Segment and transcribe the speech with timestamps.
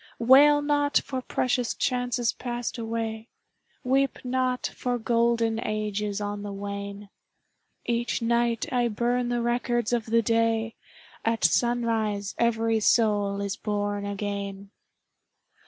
[0.17, 3.27] [27] Selected Poems Wail not for precious chances passed away,
[3.83, 7.09] Weep not for golden ages on the wane!
[7.85, 10.73] Each night I burn the records of the day,—
[11.23, 14.71] At sunrise every soul is born again